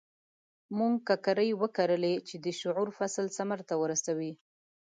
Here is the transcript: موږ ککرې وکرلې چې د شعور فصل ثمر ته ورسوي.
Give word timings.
موږ 0.77 0.93
ککرې 1.07 1.49
وکرلې 1.61 2.13
چې 2.27 2.35
د 2.45 2.47
شعور 2.59 2.89
فصل 2.97 3.25
ثمر 3.37 3.59
ته 3.69 3.75
ورسوي. 3.83 4.31